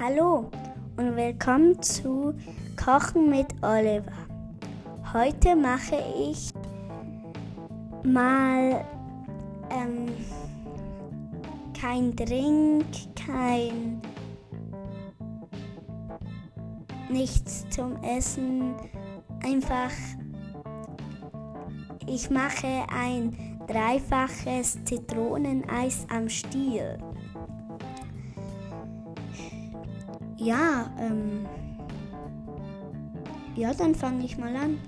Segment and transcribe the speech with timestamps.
[0.00, 0.50] Hallo
[0.96, 2.34] und willkommen zu
[2.76, 4.10] Kochen mit Oliver.
[5.12, 6.50] Heute mache ich
[8.02, 8.84] mal
[9.70, 10.12] ähm,
[11.80, 14.02] kein Drink, kein
[17.08, 18.74] nichts zum Essen,
[19.44, 19.92] einfach
[22.06, 26.98] ich mache ein dreifaches Zitroneneis am Stiel.
[30.36, 31.46] Ja, ähm.
[33.56, 34.78] Ja, dann fange ich mal an.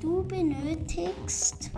[0.00, 1.70] Du benötigst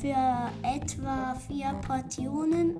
[0.00, 2.76] für etwa vier Portionen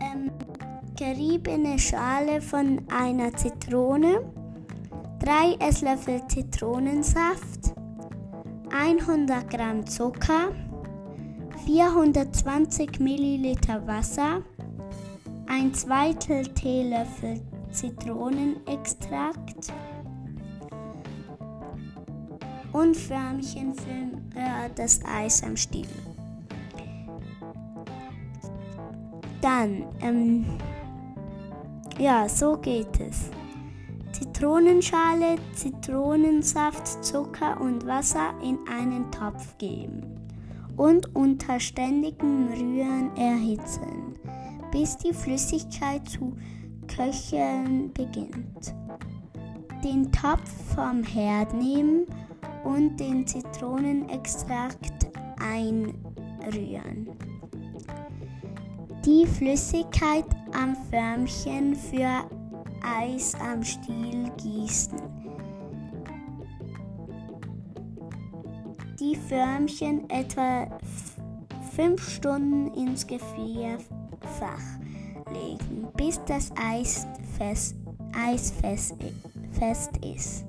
[0.00, 0.30] ähm,
[0.96, 4.45] geriebene Schale von einer Zitrone
[5.20, 7.74] 3 Esslöffel Zitronensaft,
[8.70, 10.52] 100 Gramm Zucker,
[11.64, 14.42] 420 Milliliter Wasser,
[15.46, 19.72] ein Zweitel Teelöffel Zitronenextrakt
[22.72, 25.86] und Förmchen für äh, das Eis am Stiel.
[29.40, 30.44] Dann, ähm,
[31.98, 33.30] ja, so geht es.
[34.18, 40.02] Zitronenschale, Zitronensaft, Zucker und Wasser in einen Topf geben
[40.78, 44.14] und unter ständigem Rühren erhitzen,
[44.72, 46.34] bis die Flüssigkeit zu
[46.86, 48.74] köcheln beginnt.
[49.84, 52.06] Den Topf vom Herd nehmen
[52.64, 57.10] und den Zitronenextrakt einrühren.
[59.04, 62.24] Die Flüssigkeit am Förmchen für
[62.86, 64.98] Eis am Stiel gießen.
[69.00, 70.66] Die Förmchen etwa
[71.74, 73.80] 5 Stunden ins Gefrierfach
[75.32, 77.06] legen, bis das Eis
[77.36, 77.76] fest,
[78.16, 78.94] Eis fest,
[79.52, 80.44] fest ist.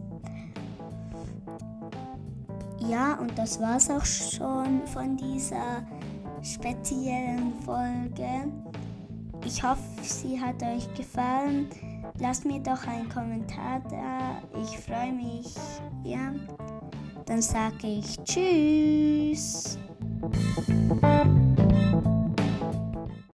[2.80, 5.86] Ja, und das war's auch schon von dieser
[6.42, 8.50] speziellen Folge.
[9.46, 11.68] Ich hoffe, sie hat euch gefallen.
[12.20, 14.42] Lasst mir doch einen Kommentar da.
[14.60, 15.54] Ich freue mich.
[16.04, 16.34] Ja,
[17.26, 19.78] dann sage ich Tschüss.